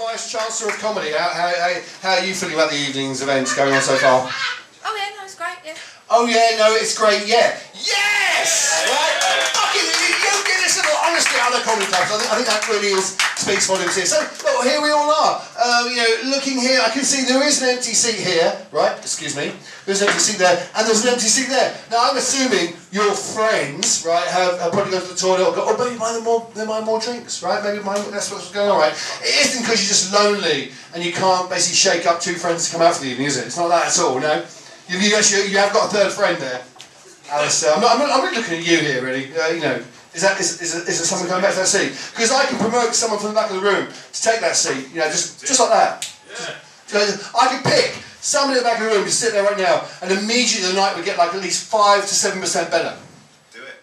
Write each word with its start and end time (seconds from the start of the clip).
Vice 0.00 0.32
Chancellor 0.32 0.72
of 0.72 0.80
Comedy. 0.80 1.12
How, 1.12 1.28
how, 1.28 1.52
how, 1.52 1.72
how 2.00 2.12
are 2.16 2.24
you 2.24 2.32
feeling 2.32 2.56
about 2.56 2.72
the 2.72 2.80
evening's 2.80 3.20
events 3.20 3.52
going 3.52 3.76
on 3.76 3.84
so 3.84 4.00
far? 4.00 4.24
Oh 4.80 4.96
yeah, 4.96 5.12
no, 5.12 5.28
it's 5.28 5.36
great. 5.36 5.60
Yeah. 5.60 5.76
Oh 6.08 6.24
yeah, 6.24 6.56
no, 6.56 6.72
it's 6.72 6.96
great. 6.96 7.28
Yeah, 7.28 7.52
yes, 7.76 8.80
right. 8.88 9.16
Fucking, 9.52 9.84
you, 9.84 10.08
you 10.16 10.36
get 10.48 10.56
this 10.64 10.80
little 10.80 10.96
honesty 11.04 11.36
out 11.44 11.52
of 11.52 11.60
the 11.60 11.64
comedy 11.68 11.84
clubs. 11.92 12.08
I 12.08 12.16
think, 12.16 12.32
I 12.32 12.34
think 12.40 12.48
that 12.48 12.64
really 12.72 12.96
is 12.96 13.12
speaks 13.36 13.68
volumes 13.68 13.92
here. 13.92 14.08
So, 14.08 14.24
well, 14.40 14.64
here 14.64 14.80
we 14.80 14.88
all 14.88 15.12
are. 15.12 15.44
Um, 15.70 15.86
you 15.88 15.96
know, 15.96 16.34
looking 16.34 16.58
here, 16.58 16.80
I 16.82 16.90
can 16.90 17.04
see 17.04 17.22
there 17.30 17.46
is 17.46 17.62
an 17.62 17.68
empty 17.68 17.94
seat 17.94 18.18
here, 18.18 18.50
right? 18.72 18.90
Excuse 18.98 19.36
me. 19.36 19.52
There's 19.86 20.02
an 20.02 20.08
empty 20.08 20.18
seat 20.18 20.38
there, 20.38 20.58
and 20.74 20.82
there's 20.82 21.04
an 21.04 21.14
empty 21.14 21.30
seat 21.30 21.46
there. 21.46 21.70
Now, 21.92 22.10
I'm 22.10 22.16
assuming 22.16 22.74
your 22.90 23.14
friends, 23.14 24.02
right, 24.04 24.26
have, 24.26 24.58
have 24.58 24.72
probably 24.72 24.90
gone 24.90 25.02
to 25.02 25.14
the 25.14 25.14
toilet 25.14 25.46
or 25.46 25.54
go, 25.54 25.62
oh, 25.70 25.78
maybe 25.78 25.96
buy 25.96 26.12
them 26.12 26.24
more, 26.24 26.50
they 26.56 26.66
buy 26.66 26.80
more 26.80 26.98
drinks, 26.98 27.40
right? 27.44 27.62
Maybe 27.62 27.84
buy, 27.84 27.94
that's 28.10 28.32
what's 28.32 28.50
going 28.50 28.68
on, 28.68 28.80
right? 28.80 28.92
It 29.22 29.46
isn't 29.46 29.62
because 29.62 29.78
you're 29.78 29.94
just 29.94 30.10
lonely 30.10 30.72
and 30.92 31.04
you 31.04 31.12
can't 31.12 31.48
basically 31.48 31.78
shake 31.78 32.04
up 32.04 32.18
two 32.18 32.34
friends 32.34 32.66
to 32.66 32.72
come 32.74 32.82
out 32.82 32.96
for 32.96 33.04
the 33.04 33.10
evening, 33.10 33.28
is 33.28 33.38
it? 33.38 33.46
It's 33.46 33.56
not 33.56 33.68
that 33.68 33.94
at 33.94 33.98
all, 34.02 34.18
no. 34.18 34.42
You, 34.88 34.98
you 34.98 35.14
actually, 35.14 35.54
you 35.54 35.58
have 35.58 35.72
got 35.72 35.86
a 35.86 35.94
third 35.94 36.10
friend 36.10 36.36
there. 36.42 36.66
Uh, 37.30 37.46
I'm, 37.46 37.80
not, 37.80 37.94
I'm, 37.94 37.98
not, 38.02 38.10
I'm 38.10 38.34
looking 38.34 38.58
at 38.58 38.66
you 38.66 38.78
here, 38.78 39.04
really. 39.04 39.30
Uh, 39.38 39.48
you 39.54 39.60
know, 39.60 39.78
is 40.14 40.22
that 40.22 40.40
is, 40.40 40.60
is, 40.60 40.74
is 40.74 40.84
there 40.86 41.06
someone 41.06 41.28
coming 41.28 41.42
back 41.42 41.54
to 41.54 41.60
that 41.62 41.70
seat? 41.70 41.94
Because 42.14 42.32
I 42.32 42.46
can 42.46 42.58
promote 42.58 42.94
someone 42.94 43.18
from 43.20 43.30
the 43.30 43.38
back 43.38 43.50
of 43.50 43.56
the 43.56 43.66
room 43.66 43.86
to 43.86 44.18
take 44.22 44.40
that 44.42 44.56
seat. 44.56 44.90
You 44.90 44.98
know, 45.00 45.08
just 45.10 45.40
just 45.46 45.60
like 45.60 45.70
that. 45.70 46.02
Just- 46.90 47.22
I 47.34 47.46
can 47.54 47.62
pick 47.62 47.94
somebody 48.18 48.58
in 48.58 48.64
the 48.64 48.68
back 48.68 48.82
of 48.82 48.90
the 48.90 48.92
room 48.98 49.06
to 49.06 49.10
sit 49.14 49.32
there 49.32 49.46
right 49.46 49.56
now, 49.56 49.86
and 50.02 50.10
immediately 50.10 50.66
the 50.68 50.74
night 50.74 50.96
would 50.98 51.04
get 51.06 51.16
like 51.16 51.30
at 51.34 51.40
least 51.40 51.70
five 51.70 52.02
to 52.02 52.14
seven 52.14 52.40
percent 52.42 52.70
better. 52.70 52.98
Do 53.54 53.62
it. 53.62 53.78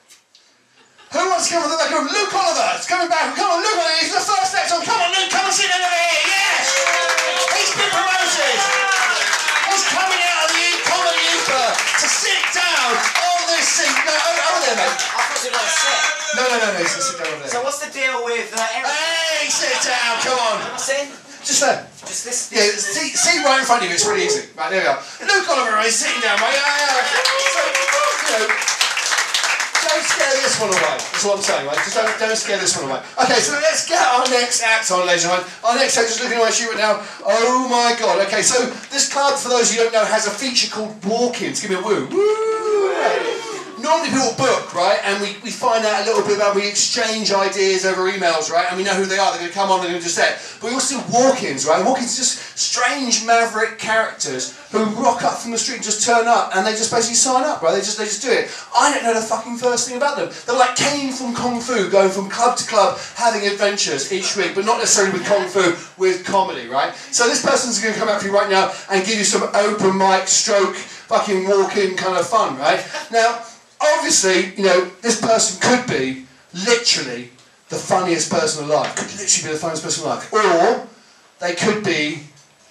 Who 1.16 1.24
wants 1.32 1.48
to 1.48 1.56
come 1.56 1.64
from 1.64 1.72
the 1.72 1.80
back 1.80 1.96
of 1.96 2.04
the 2.04 2.04
room? 2.04 2.12
Luke 2.12 2.36
Oliver, 2.36 2.68
it's 2.76 2.88
coming 2.92 3.08
back. 3.08 3.32
Come 3.40 3.48
on, 3.48 3.64
Luke 3.64 3.80
Oliver, 3.80 3.96
he's 4.04 4.12
the 4.12 4.20
first 4.20 4.52
act 4.52 4.72
on. 4.76 4.84
Come 4.84 5.00
on, 5.00 5.10
Luke, 5.16 5.32
come 5.32 5.48
and 5.48 5.56
sit 5.56 5.72
over 5.72 5.80
here. 5.88 6.22
Yes! 6.28 6.68
He's 7.56 7.72
been 7.72 7.88
promoted. 7.88 8.17
Over, 14.78 14.86
over 14.86 14.86
there, 14.86 14.86
mate. 14.86 15.02
I 15.02 15.22
thought 15.26 15.42
you 15.42 15.50
were 15.50 15.58
going 15.58 15.66
to 15.66 15.74
sit. 15.74 16.00
No, 16.38 16.44
no, 16.46 16.56
no, 16.62 16.68
no, 16.74 16.80
he's 16.80 16.94
sit 16.94 17.18
down 17.18 17.28
over 17.34 17.42
there. 17.42 17.50
So 17.50 17.60
what's 17.66 17.82
the 17.82 17.90
deal 17.90 18.22
with 18.22 18.54
uh, 18.54 18.78
Eric? 18.78 18.86
Hey, 18.86 19.50
sit 19.50 19.74
down, 19.82 20.14
come 20.22 20.38
on. 20.38 20.58
Sitting? 20.78 21.10
Just 21.42 21.62
there. 21.64 21.88
Just 22.04 22.22
this? 22.28 22.52
Yeah, 22.52 22.68
see, 22.76 23.10
see 23.16 23.40
right 23.44 23.60
in 23.60 23.66
front 23.66 23.82
of 23.84 23.90
you, 23.90 23.96
it's 23.96 24.06
really 24.06 24.26
easy. 24.28 24.52
Right, 24.58 24.70
there 24.70 24.84
we 24.84 24.90
are. 24.92 25.00
Luke 25.24 25.48
Oliver 25.48 25.80
is 25.88 25.96
sitting 25.96 26.20
down, 26.20 26.38
mate. 26.44 26.54
Yeah, 26.54 26.68
yeah. 26.78 27.08
So, 27.56 27.62
you 27.64 28.32
know, 28.36 28.52
don't 29.88 30.04
scare 30.04 30.36
this 30.44 30.60
one 30.60 30.70
away. 30.76 31.00
That's 31.00 31.24
what 31.24 31.40
I'm 31.40 31.46
saying, 31.48 31.66
right? 31.66 31.80
Just 31.80 31.96
don't, 31.96 32.20
don't 32.20 32.36
scare 32.36 32.60
this 32.60 32.76
one 32.76 32.92
away. 32.92 33.00
Okay, 33.24 33.40
so 33.40 33.56
let's 33.64 33.88
get 33.88 34.04
our 34.04 34.28
next 34.28 34.62
act 34.62 34.92
on, 34.92 35.08
ladies 35.08 35.24
and 35.24 35.40
gentlemen. 35.40 35.48
Our 35.64 35.76
next 35.80 35.96
act 35.96 36.12
is 36.12 36.20
looking 36.20 36.38
at 36.38 36.44
my 36.44 36.52
shoe 36.52 36.68
right 36.68 36.84
now. 36.84 37.00
Oh 37.24 37.72
my 37.72 37.96
god. 37.96 38.20
Okay, 38.28 38.44
so 38.44 38.68
this 38.92 39.08
club, 39.08 39.40
for 39.40 39.48
those 39.48 39.72
you 39.72 39.80
who 39.80 39.88
don't 39.88 40.04
know, 40.04 40.06
has 40.06 40.28
a 40.28 40.32
feature 40.32 40.68
called 40.68 41.00
Walk-ins. 41.06 41.62
Give 41.62 41.72
me 41.72 41.78
a 41.78 41.82
woo. 41.82 42.12
Woo! 42.12 42.57
Normally 43.88 44.10
people 44.10 44.36
book, 44.36 44.76
right? 44.76 45.00
And 45.06 45.22
we, 45.22 45.38
we 45.42 45.50
find 45.50 45.86
out 45.86 46.04
a 46.04 46.06
little 46.06 46.28
bit 46.28 46.36
about, 46.36 46.58
we 46.58 46.68
exchange 46.68 47.32
ideas 47.32 47.86
over 47.86 48.12
emails, 48.12 48.52
right? 48.52 48.68
And 48.68 48.76
we 48.78 48.84
know 48.84 48.94
who 48.94 49.06
they 49.06 49.18
are. 49.18 49.32
They're 49.32 49.40
going 49.40 49.50
to 49.50 49.56
come 49.56 49.72
on, 49.72 49.80
they're 49.80 49.88
going 49.88 50.02
to 50.02 50.04
just 50.04 50.20
set. 50.20 50.44
But 50.60 50.68
we 50.68 50.74
also 50.74 51.00
do 51.00 51.04
walk-ins, 51.10 51.66
right? 51.66 51.86
Walk-ins 51.86 52.14
are 52.16 52.20
just 52.20 52.60
strange 52.60 53.26
maverick 53.26 53.80
characters 53.80 54.60
who 54.72 54.84
rock 55.02 55.24
up 55.24 55.40
from 55.40 55.52
the 55.52 55.58
street, 55.58 55.76
and 55.76 55.86
just 55.86 56.06
turn 56.06 56.28
up, 56.28 56.54
and 56.54 56.68
they 56.68 56.72
just 56.72 56.92
basically 56.92 57.16
sign 57.16 57.46
up, 57.46 57.62
right? 57.62 57.72
They 57.72 57.80
just 57.80 57.98
they 57.98 58.04
just 58.04 58.22
do 58.22 58.30
it. 58.30 58.52
I 58.76 58.94
don't 58.94 59.04
know 59.04 59.14
the 59.14 59.26
fucking 59.26 59.56
first 59.56 59.88
thing 59.88 59.96
about 59.96 60.18
them. 60.18 60.30
They're 60.46 60.58
like 60.58 60.76
Caine 60.76 61.14
from 61.14 61.34
Kung 61.34 61.62
Fu, 61.62 61.90
going 61.90 62.12
from 62.12 62.30
club 62.30 62.58
to 62.58 62.68
club, 62.68 63.00
having 63.16 63.48
adventures 63.48 64.12
each 64.12 64.36
week, 64.36 64.54
but 64.54 64.66
not 64.66 64.80
necessarily 64.80 65.14
with 65.14 65.26
Kung 65.26 65.48
Fu, 65.48 65.72
with 66.02 66.26
comedy, 66.26 66.68
right? 66.68 66.94
So 66.94 67.30
this 67.30 67.42
person's 67.42 67.82
going 67.82 67.94
to 67.94 68.00
come 68.00 68.10
up 68.10 68.20
to 68.20 68.28
you 68.28 68.34
right 68.34 68.50
now 68.50 68.74
and 68.92 69.06
give 69.06 69.18
you 69.18 69.24
some 69.24 69.44
open 69.56 69.98
mic 69.98 70.28
stroke, 70.28 70.76
fucking 70.76 71.48
walk-in 71.48 71.96
kind 71.96 72.18
of 72.18 72.28
fun, 72.28 72.58
right? 72.58 72.84
Now, 73.12 73.47
obviously, 73.82 74.54
you 74.56 74.64
know, 74.64 74.86
this 75.02 75.20
person 75.22 75.62
could 75.62 75.88
be 75.88 76.26
literally 76.54 77.30
the 77.70 77.76
funniest 77.76 78.32
person 78.32 78.66
alive. 78.66 78.96
Could 78.96 79.12
literally 79.18 79.50
be 79.50 79.54
the 79.54 79.60
funniest 79.60 79.84
person 79.84 80.06
alive. 80.06 80.28
Or 80.32 80.88
they 81.40 81.56
could 81.56 81.84
be 81.84 82.24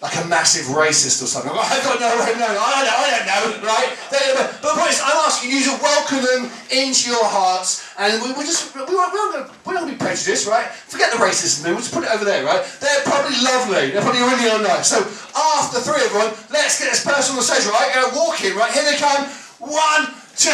like 0.02 0.12
a 0.20 0.28
massive 0.28 0.68
racist 0.76 1.24
or 1.24 1.28
something. 1.28 1.50
I 1.54 1.80
don't 1.80 2.00
know, 2.00 2.12
I 2.12 2.28
don't 2.28 2.36
I 2.36 2.84
don't 2.84 3.26
I 3.26 3.36
don't 3.40 3.56
know, 3.58 3.68
right? 3.68 3.90
But 4.12 4.60
the 4.60 4.72
point 4.76 4.92
is, 4.92 5.00
I'm 5.00 5.18
asking 5.24 5.50
you 5.50 5.64
to 5.72 5.74
welcome 5.80 6.20
them 6.20 6.42
into 6.68 7.08
your 7.10 7.24
hearts, 7.24 7.80
and 7.96 8.20
we, 8.20 8.32
we 8.36 8.44
just 8.44 8.76
we, 8.76 8.84
we're 8.84 8.92
not 8.92 9.10
going 9.12 9.48
to 9.48 9.88
be 9.88 9.96
prejudiced, 9.96 10.46
right? 10.46 10.68
Forget 10.68 11.12
the 11.12 11.18
racism 11.18 11.64
thing. 11.64 11.72
We'll 11.72 11.80
just 11.80 11.94
put 11.96 12.04
it 12.04 12.12
over 12.12 12.24
there, 12.24 12.44
right? 12.44 12.60
They're 12.80 13.04
probably 13.08 13.40
lovely. 13.40 13.90
They're 13.96 14.04
probably 14.04 14.20
really, 14.20 14.44
really 14.44 14.64
nice. 14.68 14.92
So 14.92 15.00
after 15.00 15.80
three 15.80 16.04
them, 16.12 16.28
let's 16.52 16.76
get 16.76 16.92
this 16.92 17.04
person 17.04 17.32
on 17.34 17.40
the 17.40 17.46
stage, 17.48 17.64
right? 17.64 17.88
Walk 18.12 18.44
in, 18.44 18.52
right? 18.56 18.72
Here 18.72 18.84
they 18.84 19.00
come. 19.00 19.24
One, 19.58 20.12
two, 20.36 20.52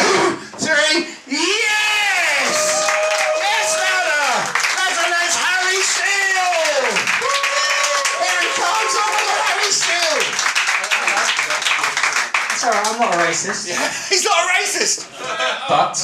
three. 0.63 1.11
Yes! 1.27 2.55
Yes, 3.35 3.67
louder! 3.83 4.31
That's 4.79 4.95
a 4.95 5.07
nice 5.11 5.35
Harry 5.35 5.81
Steele! 5.83 6.87
Here 8.23 8.39
he 8.39 8.49
comes! 8.55 8.93
Oh 8.95 9.11
my 9.11 9.19
God, 9.27 9.43
Harry 9.43 9.71
Steele! 9.71 10.23
It's 12.53 12.63
alright, 12.63 12.87
I'm 12.87 12.99
not 12.99 13.13
a 13.13 13.17
racist. 13.27 13.67
He's 14.09 14.23
not 14.23 14.37
a 14.39 14.47
racist! 14.55 15.03
But, 15.67 15.99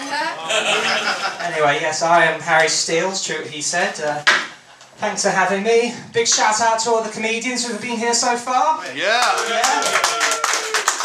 anyway, 1.44 1.78
yes, 1.80 2.02
I 2.02 2.24
am 2.24 2.40
Harry 2.40 2.68
Steele, 2.68 3.10
it's 3.10 3.24
true 3.24 3.36
what 3.36 3.48
he 3.48 3.60
said. 3.60 4.00
Uh, 4.00 4.22
thanks 4.96 5.22
for 5.22 5.30
having 5.30 5.62
me. 5.62 5.94
Big 6.14 6.26
shout 6.26 6.58
out 6.62 6.80
to 6.80 6.90
all 6.90 7.02
the 7.02 7.10
comedians 7.10 7.66
who 7.66 7.74
have 7.74 7.82
been 7.82 7.98
here 7.98 8.14
so 8.14 8.36
far. 8.36 8.82
Yeah! 8.94 9.20
Yeah. 9.48 10.19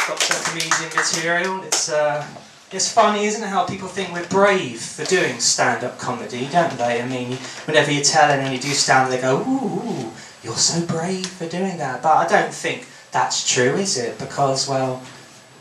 Some 0.06 0.18
comedian 0.54 0.96
material. 0.96 1.64
It's, 1.64 1.90
uh, 1.90 2.24
it's 2.72 2.92
funny, 2.94 3.26
isn't 3.26 3.42
it, 3.42 3.48
how 3.48 3.66
people 3.66 3.88
think 3.88 4.14
we're 4.14 4.28
brave 4.28 4.80
for 4.80 5.04
doing 5.06 5.40
stand-up 5.40 5.98
comedy, 5.98 6.48
don't 6.52 6.78
they? 6.78 7.02
I 7.02 7.08
mean, 7.08 7.38
whenever 7.66 7.92
you 7.92 8.04
tell 8.04 8.30
anyone 8.30 8.54
you 8.54 8.60
do 8.60 8.70
stand-up, 8.70 9.10
they 9.10 9.20
go, 9.20 9.42
ooh, 9.42 10.12
you're 10.44 10.54
so 10.56 10.86
brave 10.86 11.26
for 11.26 11.48
doing 11.50 11.78
that. 11.78 12.04
But 12.04 12.18
I 12.18 12.28
don't 12.28 12.54
think 12.54 12.88
that's 13.12 13.52
true, 13.52 13.74
is 13.78 13.98
it? 13.98 14.20
Because, 14.20 14.70
well, 14.70 15.02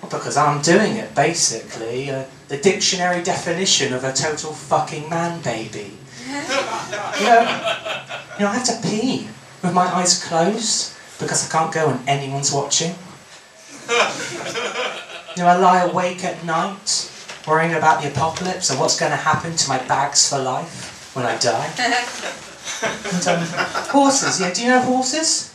because 0.03 0.37
I'm 0.37 0.61
doing 0.61 0.97
it, 0.97 1.15
basically. 1.15 2.11
Uh, 2.11 2.25
the 2.49 2.59
dictionary 2.59 3.23
definition 3.23 3.95
of 3.95 4.05
a 4.05 4.13
total 4.13 4.53
fucking 4.53 5.09
man 5.09 5.41
baby. 5.43 5.97
you, 6.27 6.33
know, 6.35 8.03
you 8.35 8.45
know, 8.45 8.51
I 8.51 8.59
have 8.59 8.67
to 8.67 8.89
pee 8.89 9.27
with 9.63 9.73
my 9.73 9.87
eyes 9.87 10.23
closed 10.23 10.95
because 11.19 11.49
I 11.49 11.51
can't 11.51 11.73
go 11.73 11.89
when 11.89 12.07
anyone's 12.07 12.53
watching. 12.53 12.95
You 13.89 15.43
know, 15.43 15.49
I 15.49 15.57
lie 15.57 15.83
awake 15.83 16.25
at 16.25 16.45
night 16.45 17.11
worrying 17.47 17.75
about 17.75 18.03
the 18.03 18.09
apocalypse 18.11 18.71
and 18.71 18.81
what's 18.81 18.99
going 18.99 19.11
to 19.11 19.17
happen 19.17 19.57
to 19.57 19.69
my 19.69 19.79
bags 19.87 20.29
for 20.29 20.39
life 20.39 21.15
when 21.15 21.27
I 21.27 21.37
die. 21.39 21.71
And, 23.13 23.27
um, 23.29 23.47
horses, 23.91 24.41
yeah, 24.41 24.53
do 24.53 24.63
you 24.63 24.69
know 24.69 24.81
horses? 24.81 25.55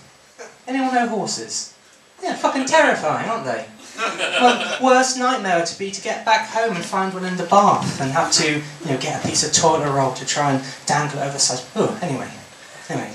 Anyone 0.68 0.94
know 0.94 1.08
horses? 1.08 1.74
Yeah, 2.22 2.36
fucking 2.36 2.66
terrifying, 2.66 3.30
aren't 3.30 3.46
they? 3.46 3.66
Well, 3.98 4.78
worst 4.82 5.18
nightmare 5.18 5.60
would 5.60 5.70
be 5.78 5.92
to 5.92 6.02
get 6.02 6.26
back 6.26 6.50
home 6.50 6.76
and 6.76 6.86
find 6.86 7.14
one 7.14 7.26
in 7.26 7.38
the 7.38 7.46
bath 7.46 8.00
and 8.00 8.12
have 8.12 8.32
to, 8.34 8.56
you 8.56 8.86
know, 8.86 8.98
get 8.98 9.24
a 9.24 9.28
piece 9.28 9.44
of 9.44 9.52
toilet 9.54 9.92
roll 9.92 10.14
to 10.14 10.26
try 10.26 10.52
and 10.52 10.64
dangle 10.86 11.20
it 11.20 11.24
over 11.24 11.34
the 11.34 11.40
side. 11.40 11.64
Oh, 11.76 11.98
anyway, 12.02 12.30
anyway. 12.90 13.12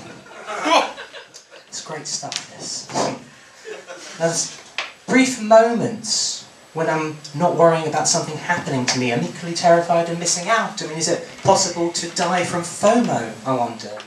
It's 1.67 1.83
great 1.83 2.05
stuff, 2.07 2.55
this. 2.55 2.87
There's 4.17 4.64
brief 5.15 5.41
moments 5.41 6.45
when 6.73 6.89
I'm 6.89 7.15
not 7.33 7.55
worrying 7.55 7.87
about 7.87 8.05
something 8.05 8.35
happening 8.35 8.85
to 8.87 8.99
me. 8.99 9.13
I'm 9.13 9.23
equally 9.23 9.53
terrified 9.53 10.09
of 10.09 10.19
missing 10.19 10.49
out. 10.49 10.83
I 10.83 10.87
mean, 10.87 10.97
is 10.97 11.07
it 11.07 11.25
possible 11.41 11.89
to 11.93 12.09
die 12.09 12.43
from 12.43 12.63
FOMO, 12.63 13.33
I 13.47 13.55
wonder? 13.55 13.97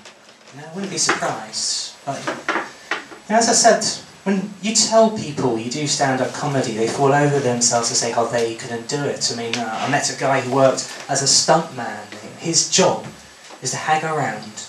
You 0.53 0.61
know, 0.61 0.69
I 0.69 0.75
wouldn't 0.75 0.93
be 0.93 0.99
surprised. 0.99 1.97
But, 2.05 2.19
you 2.27 3.31
know, 3.31 3.39
as 3.39 3.49
I 3.49 3.55
said, 3.55 3.83
when 4.25 4.51
you 4.61 4.75
tell 4.75 5.17
people 5.17 5.59
you 5.59 5.71
do 5.71 5.87
stand-up 5.87 6.35
comedy, 6.35 6.77
they 6.77 6.89
fall 6.89 7.15
over 7.15 7.41
themselves 7.41 7.89
and 7.89 7.97
say 7.97 8.11
how 8.11 8.27
they 8.27 8.57
couldn't 8.57 8.87
do 8.87 9.03
it. 9.03 9.33
I 9.33 9.37
mean, 9.39 9.57
uh, 9.57 9.79
I 9.81 9.91
met 9.91 10.15
a 10.15 10.21
guy 10.21 10.43
who 10.43 10.55
worked 10.55 10.93
as 11.09 11.23
a 11.23 11.25
stuntman. 11.25 12.05
His 12.39 12.71
job 12.71 13.07
is 13.63 13.71
to 13.71 13.79
hang 13.79 14.05
around 14.05 14.69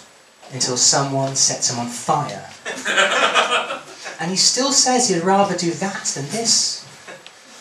until 0.54 0.78
someone 0.78 1.36
sets 1.36 1.70
him 1.70 1.80
on 1.80 1.88
fire. 1.88 2.50
and 4.20 4.32
he 4.32 4.38
still 4.38 4.72
says 4.72 5.10
he'd 5.10 5.24
rather 5.24 5.56
do 5.56 5.72
that 5.72 6.06
than 6.06 6.26
this. 6.26 6.86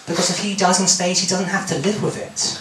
Because 0.06 0.31
if 0.31 0.38
he 0.38 0.56
dies 0.56 0.81
on 0.81 0.88
stage, 0.88 1.20
he 1.20 1.26
doesn't 1.26 1.49
have 1.49 1.69
to 1.69 1.78
live 1.78 2.02
with 2.02 2.16
it. 2.16 2.58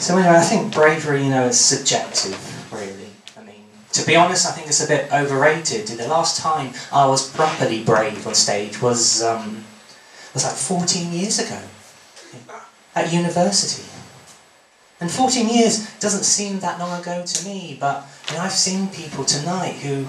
So 0.00 0.16
anyway, 0.16 0.36
I 0.36 0.42
think 0.42 0.72
bravery, 0.72 1.24
you 1.24 1.30
know, 1.30 1.46
is 1.46 1.58
subjective, 1.58 2.72
really. 2.72 3.10
I 3.36 3.42
mean, 3.42 3.64
to 3.92 4.06
be 4.06 4.14
honest, 4.14 4.46
I 4.46 4.52
think 4.52 4.68
it's 4.68 4.82
a 4.82 4.86
bit 4.86 5.12
overrated. 5.12 5.88
The 5.88 6.06
last 6.06 6.40
time 6.40 6.72
I 6.92 7.06
was 7.06 7.30
properly 7.34 7.82
brave 7.82 8.26
on 8.26 8.34
stage 8.34 8.80
was 8.80 9.22
um, 9.22 9.64
was 10.34 10.44
like 10.44 10.54
14 10.54 11.12
years 11.12 11.38
ago 11.40 11.60
at 12.94 13.12
university. 13.12 13.84
And 15.00 15.10
14 15.10 15.48
years 15.48 15.92
doesn't 15.98 16.24
seem 16.24 16.60
that 16.60 16.78
long 16.78 17.00
ago 17.00 17.24
to 17.24 17.44
me, 17.44 17.76
but 17.78 18.06
know, 18.36 18.42
I've 18.42 18.52
seen 18.52 18.88
people 18.88 19.24
tonight 19.24 19.76
who, 19.76 19.88
you 19.88 20.04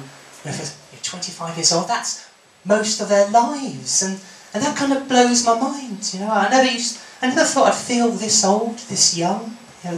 know, 0.46 0.52
they're 0.52 0.72
25 1.02 1.58
years 1.58 1.72
old, 1.72 1.88
that's 1.88 2.30
most 2.66 3.00
of 3.02 3.10
their 3.10 3.30
lives, 3.30 4.02
and, 4.04 4.20
and 4.54 4.64
that 4.64 4.76
kind 4.78 4.92
of 4.94 5.08
blows 5.08 5.46
my 5.46 5.60
mind. 5.60 6.10
You 6.14 6.20
know, 6.22 6.30
I 6.30 6.50
never 6.50 6.70
used, 6.70 7.00
I 7.22 7.28
never 7.28 7.44
thought 7.44 7.68
I'd 7.68 7.76
feel 7.76 8.10
this 8.10 8.44
old, 8.44 8.78
this 8.90 9.18
young. 9.18 9.58
You 9.84 9.92
know, 9.92 9.98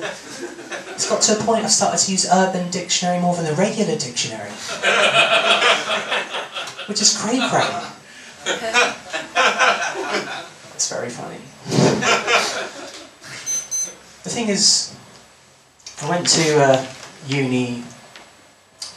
it's 0.92 1.10
got 1.10 1.22
to 1.24 1.40
a 1.40 1.44
point 1.44 1.66
I've 1.66 1.72
started 1.72 1.98
to 2.06 2.12
use 2.12 2.28
Urban 2.32 2.70
Dictionary 2.70 3.20
more 3.20 3.36
than 3.36 3.46
the 3.46 3.54
regular 3.56 3.98
dictionary, 3.98 4.52
which 6.88 7.02
is 7.02 7.18
cray 7.18 7.40
cray. 7.50 7.88
It's 10.76 10.90
very 10.90 11.10
funny. 11.10 11.38
the 14.24 14.30
thing 14.30 14.50
is, 14.50 14.96
I 16.02 16.10
went 16.10 16.28
to 16.30 16.64
uh, 16.64 16.86
uni 17.28 17.84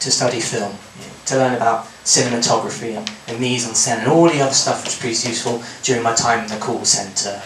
to 0.05 0.11
study 0.11 0.39
film, 0.39 0.77
to 1.25 1.35
learn 1.35 1.55
about 1.55 1.85
cinematography 2.05 2.95
and, 2.95 3.11
and 3.27 3.39
mise 3.39 3.67
en 3.67 3.73
scène 3.73 3.99
and 4.03 4.07
all 4.07 4.29
the 4.29 4.39
other 4.39 4.53
stuff 4.53 4.83
which 4.85 4.99
proved 4.99 5.25
useful 5.25 5.63
during 5.81 6.03
my 6.03 6.13
time 6.13 6.43
in 6.43 6.47
the 6.47 6.57
call 6.57 6.85
centre. 6.85 7.41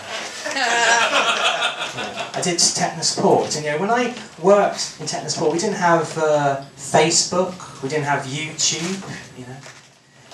Know, 1.95 2.05
I 2.35 2.41
did 2.41 2.59
Technosport, 2.59 3.55
and 3.55 3.65
you 3.65 3.71
know, 3.71 3.79
when 3.79 3.89
I 3.89 4.13
worked 4.41 4.95
in 4.99 5.07
Technosport, 5.07 5.51
we 5.51 5.57
didn't 5.57 5.77
have 5.77 6.15
uh, 6.17 6.61
Facebook, 6.77 7.81
we 7.81 7.89
didn't 7.89 8.05
have 8.05 8.25
YouTube, 8.25 9.01
you 9.37 9.45
know. 9.47 9.57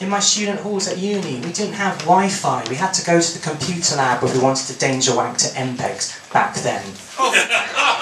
In 0.02 0.10
my 0.10 0.20
student 0.20 0.60
halls 0.60 0.90
at 0.90 0.98
uni, 0.98 1.40
we 1.40 1.54
didn't 1.54 1.76
have 1.76 1.98
Wi-Fi. 2.00 2.66
We 2.70 2.76
had 2.76 2.92
to 2.92 3.06
go 3.06 3.22
to 3.22 3.40
the 3.40 3.40
computer 3.40 3.96
lab 3.96 4.22
if 4.22 4.34
we 4.36 4.42
wanted 4.42 4.68
to 4.68 4.78
danger 4.78 5.16
wank 5.16 5.38
to 5.38 5.48
MPEGs 5.48 6.34
back 6.34 6.56
then. 6.56 6.84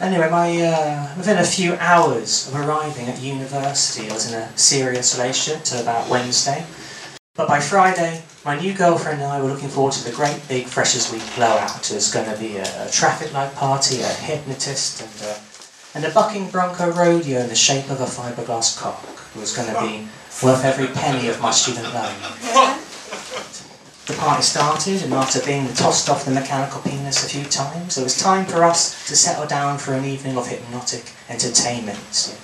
Anyway, 0.00 0.30
my, 0.30 0.62
uh, 0.62 1.14
within 1.14 1.36
a 1.36 1.44
few 1.44 1.74
hours 1.74 2.48
of 2.48 2.56
arriving 2.56 3.06
at 3.06 3.20
university, 3.20 4.08
I 4.08 4.14
was 4.14 4.32
in 4.32 4.40
a 4.40 4.56
serious 4.56 5.18
relationship 5.18 5.62
till 5.62 5.82
about 5.82 6.08
Wednesday. 6.08 6.64
But 7.34 7.48
by 7.48 7.60
Friday, 7.60 8.22
my 8.42 8.58
new 8.58 8.72
girlfriend 8.72 9.20
and 9.20 9.30
I 9.30 9.42
were 9.42 9.48
looking 9.48 9.68
forward 9.68 9.92
to 9.92 10.04
the 10.04 10.16
great 10.16 10.40
big 10.48 10.64
Freshers 10.64 11.12
Week 11.12 11.22
blowout. 11.36 11.82
There's 11.82 12.10
going 12.10 12.32
to 12.32 12.38
be 12.40 12.56
a, 12.56 12.86
a 12.86 12.90
traffic 12.90 13.34
light 13.34 13.54
party, 13.54 14.00
a 14.00 14.08
hypnotist, 14.08 15.02
and 15.02 15.28
a, 15.28 15.36
and 15.94 16.10
a 16.10 16.14
bucking 16.14 16.48
bronco 16.48 16.90
rodeo 16.90 17.40
in 17.40 17.48
the 17.48 17.54
shape 17.54 17.90
of 17.90 18.00
a 18.00 18.06
fiberglass 18.06 18.80
cock. 18.80 19.04
It 19.36 19.38
was 19.38 19.54
going 19.54 19.68
to 19.68 19.80
be 19.82 20.08
worth 20.42 20.64
every 20.64 20.86
penny 20.86 21.28
of 21.28 21.42
my 21.42 21.50
student 21.50 21.92
loan. 21.92 22.14
The 24.10 24.16
party 24.16 24.42
started, 24.42 25.04
and 25.04 25.14
after 25.14 25.40
being 25.46 25.72
tossed 25.74 26.10
off 26.10 26.24
the 26.24 26.32
mechanical 26.32 26.80
penis 26.80 27.24
a 27.24 27.28
few 27.28 27.44
times, 27.44 27.96
it 27.96 28.02
was 28.02 28.18
time 28.18 28.44
for 28.44 28.64
us 28.64 29.06
to 29.06 29.14
settle 29.14 29.46
down 29.46 29.78
for 29.78 29.94
an 29.94 30.04
evening 30.04 30.36
of 30.36 30.48
hypnotic 30.48 31.12
entertainment. 31.28 32.36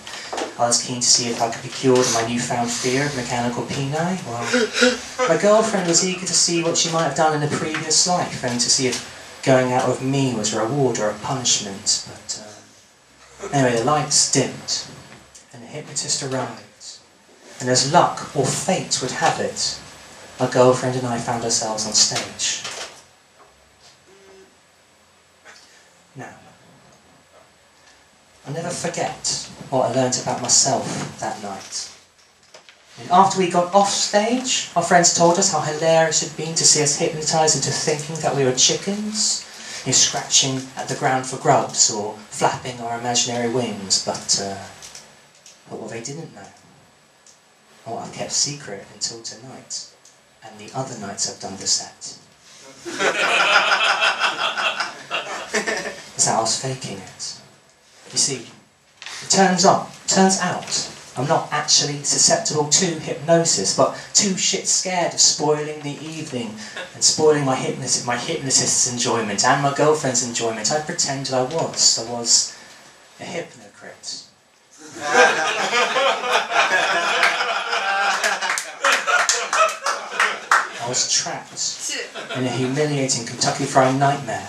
I 0.60 0.66
was 0.68 0.80
keen 0.84 1.00
to 1.00 1.06
see 1.06 1.28
if 1.28 1.42
I 1.42 1.50
could 1.50 1.64
be 1.64 1.68
cured 1.68 1.98
of 1.98 2.14
my 2.14 2.28
newfound 2.28 2.70
fear 2.70 3.06
of 3.06 3.16
mechanical 3.16 3.64
peni. 3.64 3.90
Well, 4.24 5.28
my 5.28 5.42
girlfriend 5.42 5.88
was 5.88 6.08
eager 6.08 6.24
to 6.24 6.32
see 6.32 6.62
what 6.62 6.76
she 6.76 6.92
might 6.92 7.02
have 7.02 7.16
done 7.16 7.34
in 7.34 7.42
a 7.42 7.52
previous 7.52 8.06
life, 8.06 8.44
and 8.44 8.60
to 8.60 8.70
see 8.70 8.86
if 8.86 9.42
going 9.44 9.72
out 9.72 9.88
with 9.88 10.00
me 10.00 10.34
was 10.36 10.54
a 10.54 10.62
reward 10.62 11.00
or 11.00 11.10
a 11.10 11.14
punishment. 11.14 12.06
But 12.06 12.44
uh, 13.42 13.48
anyway, 13.52 13.76
the 13.76 13.84
lights 13.84 14.30
dimmed, 14.30 14.84
and 15.52 15.64
the 15.64 15.66
hypnotist 15.66 16.22
arrived. 16.22 16.62
And 17.58 17.68
as 17.68 17.92
luck 17.92 18.36
or 18.36 18.46
fate 18.46 19.02
would 19.02 19.10
have 19.10 19.40
it, 19.40 19.80
my 20.38 20.50
girlfriend 20.50 20.96
and 20.96 21.06
I 21.06 21.18
found 21.18 21.44
ourselves 21.44 21.86
on 21.86 21.92
stage. 21.94 22.62
Now, 26.14 26.34
I'll 28.46 28.52
never 28.52 28.68
forget 28.68 29.50
what 29.70 29.90
I 29.90 29.94
learned 29.94 30.18
about 30.22 30.42
myself 30.42 31.18
that 31.20 31.42
night. 31.42 31.90
And 33.00 33.10
after 33.10 33.38
we 33.38 33.50
got 33.50 33.74
off 33.74 33.90
stage, 33.90 34.70
our 34.76 34.82
friends 34.82 35.14
told 35.14 35.38
us 35.38 35.52
how 35.52 35.60
hilarious 35.60 36.22
it 36.22 36.28
had 36.28 36.36
been 36.36 36.54
to 36.54 36.64
see 36.64 36.82
us 36.82 36.98
hypnotised 36.98 37.56
into 37.56 37.70
thinking 37.70 38.16
that 38.22 38.36
we 38.36 38.44
were 38.44 38.52
chickens, 38.52 39.44
you 39.84 39.90
know, 39.90 39.92
scratching 39.92 40.60
at 40.76 40.88
the 40.88 40.94
ground 40.94 41.26
for 41.26 41.36
grubs 41.38 41.90
or 41.90 42.14
flapping 42.30 42.80
our 42.80 42.98
imaginary 42.98 43.50
wings, 43.50 44.04
but, 44.04 44.40
uh, 44.42 44.64
but 45.68 45.78
what 45.78 45.90
they 45.90 46.02
didn't 46.02 46.34
know, 46.34 46.40
and 47.84 47.94
what 47.94 48.04
I've 48.04 48.14
kept 48.14 48.32
secret 48.32 48.86
until 48.94 49.22
tonight, 49.22 49.95
and 50.44 50.58
the 50.58 50.70
other 50.76 50.98
nights 50.98 51.30
I've 51.30 51.40
done 51.40 51.56
the 51.56 51.66
set. 51.66 52.18
is 56.16 56.24
that 56.24 56.36
I 56.36 56.40
was 56.40 56.60
faking 56.60 56.98
it. 56.98 57.40
You 58.12 58.18
see, 58.18 58.46
it 59.22 59.30
turns 59.30 59.64
on, 59.64 59.88
turns 60.06 60.40
out, 60.40 60.92
I'm 61.16 61.26
not 61.26 61.48
actually 61.50 62.02
susceptible 62.02 62.68
to 62.68 62.86
hypnosis, 62.86 63.76
but 63.76 63.98
too 64.12 64.36
shit 64.36 64.68
scared 64.68 65.14
of 65.14 65.20
spoiling 65.20 65.80
the 65.80 65.98
evening 66.04 66.54
and 66.94 67.02
spoiling 67.02 67.44
my 67.44 67.56
hypnotist, 67.56 68.06
my 68.06 68.18
hypnotist's 68.18 68.92
enjoyment 68.92 69.44
and 69.44 69.62
my 69.62 69.74
girlfriend's 69.74 70.26
enjoyment. 70.26 70.70
I 70.70 70.80
pretended 70.80 71.32
I 71.32 71.42
was. 71.42 71.98
I 71.98 72.12
was 72.12 72.56
a 73.18 73.24
hypnocrit. 73.24 74.24
I 80.86 80.88
was 80.88 81.12
trapped 81.26 82.36
in 82.36 82.44
a 82.44 82.50
humiliating 82.50 83.26
Kentucky 83.26 83.64
Fried 83.64 83.98
Nightmare. 83.98 84.48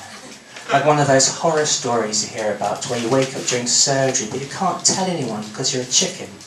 Like 0.71 0.85
one 0.85 0.99
of 0.99 1.07
those 1.07 1.27
horror 1.27 1.65
stories 1.65 2.23
you 2.23 2.37
hear 2.37 2.55
about 2.55 2.85
where 2.85 2.99
you 2.99 3.09
wake 3.09 3.35
up 3.35 3.41
during 3.45 3.65
surgery 3.65 4.27
but 4.29 4.41
you 4.41 4.47
can't 4.47 4.85
tell 4.85 5.05
anyone 5.05 5.41
because 5.47 5.73
you're 5.73 5.83
a 5.83 5.85
chicken. 5.85 6.29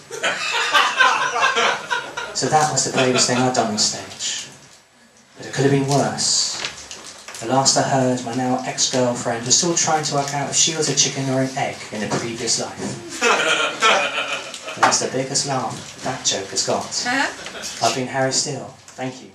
So 2.33 2.47
that 2.47 2.73
was 2.73 2.87
the 2.87 2.97
bravest 2.97 3.27
thing 3.27 3.37
I'd 3.37 3.55
done 3.55 3.73
on 3.73 3.79
stage. 3.79 4.49
But 5.37 5.47
it 5.47 5.53
could 5.53 5.65
have 5.65 5.73
been 5.73 5.87
worse. 5.87 6.57
The 7.41 7.49
last 7.49 7.77
I 7.77 7.83
heard, 7.83 8.25
my 8.25 8.35
now 8.35 8.63
ex-girlfriend 8.65 9.45
was 9.45 9.59
still 9.59 9.75
trying 9.75 10.05
to 10.05 10.15
work 10.15 10.33
out 10.33 10.49
if 10.49 10.57
she 10.57 10.75
was 10.75 10.89
a 10.89 10.95
chicken 10.95 11.29
or 11.29 11.43
an 11.43 11.51
egg 11.59 11.77
in 11.93 12.03
a 12.03 12.09
previous 12.09 12.61
life. 12.61 13.21
And 14.75 14.85
that's 14.85 15.01
the 15.01 15.11
biggest 15.11 15.49
laugh 15.49 16.03
that 16.05 16.25
joke 16.25 16.47
has 16.47 16.67
got. 16.67 16.87
Uh-huh. 16.87 17.87
I've 17.87 17.95
been 17.95 18.07
Harry 18.07 18.33
Steele. 18.33 18.73
Thank 18.97 19.23
you. 19.23 19.31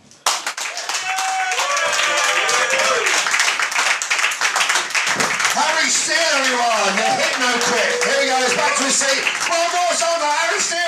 Harry 5.85 5.93
Steele, 5.93 6.17
everyone, 6.41 6.97
the 6.97 7.05
hypnocrit. 7.13 7.93
Here 8.09 8.17
we 8.17 8.25
go, 8.25 8.41
it's 8.41 8.57
back 8.57 8.73
to 8.73 8.89
his 8.89 9.05
seat. 9.05 9.21
One 9.45 9.69
more 9.69 9.93
song 9.93 10.17
for 10.17 10.33
Harry 10.33 10.57
Steele, 10.57 10.81